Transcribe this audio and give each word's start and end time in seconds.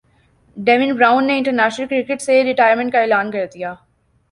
ڈیوین 0.57 0.93
Bravo 0.97 1.19
نے 1.19 1.35
international 1.37 1.87
cricket 1.87 2.21
سے 2.21 2.43
retirement 2.43 2.91
کا 2.93 2.99
اعلان 3.01 3.31
کردیا 3.31 3.73